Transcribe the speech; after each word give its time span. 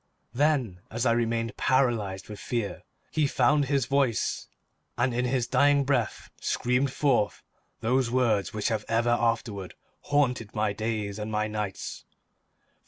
Then, 0.33 0.79
as 0.89 1.05
I 1.05 1.11
remained, 1.11 1.57
paralyzed 1.57 2.27
with 2.27 2.39
fear, 2.39 2.81
he 3.11 3.27
found 3.27 3.65
his 3.65 3.85
voice 3.85 4.47
and 4.97 5.13
in 5.13 5.25
his 5.25 5.45
dying 5.45 5.83
breath 5.83 6.31
screamed 6.41 6.91
forth 6.91 7.43
those 7.81 8.09
words 8.09 8.51
which 8.51 8.69
have 8.69 8.83
ever 8.89 9.11
afterward 9.11 9.75
haunted 10.05 10.55
my 10.55 10.73
days 10.73 11.19
and 11.19 11.31
my 11.31 11.47
nights. 11.47 12.03